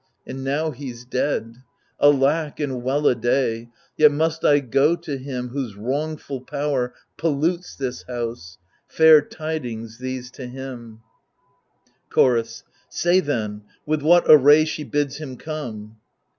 [0.25, 1.57] And now he's dead—
[2.01, 6.95] ^alack and well a day 1 Yet must I go to him whose wrongful power
[7.17, 11.01] Pollutes this house— fair tidings these to him
[11.85, 15.97] 1 Chorus Say then, with what array she bids him come